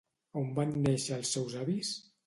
[0.41, 1.97] On van néixer els seus avis?